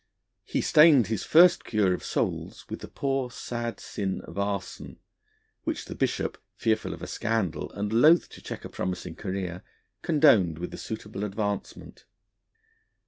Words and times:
He 0.45 0.61
stained 0.61 1.05
his 1.05 1.23
first 1.23 1.63
cure 1.63 1.93
of 1.93 2.03
souls 2.03 2.65
with 2.67 2.79
the 2.79 2.87
poor, 2.87 3.29
sad 3.29 3.79
sin 3.79 4.21
of 4.21 4.39
arson, 4.39 4.97
which 5.63 5.85
the 5.85 5.93
bishop, 5.93 6.39
fearful 6.55 6.95
of 6.95 7.07
scandal 7.07 7.71
and 7.73 7.93
loth 7.93 8.27
to 8.29 8.41
check 8.41 8.65
a 8.65 8.69
promising 8.69 9.13
career, 9.13 9.61
condoned 10.01 10.57
with 10.57 10.73
a 10.73 10.77
suitable 10.79 11.23
advancement. 11.23 12.05